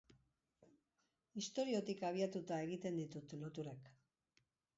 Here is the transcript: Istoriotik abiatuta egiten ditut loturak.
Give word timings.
Istoriotik 1.41 2.01
abiatuta 2.09 2.59
egiten 2.69 2.99
ditut 3.03 3.37
loturak. 3.45 3.93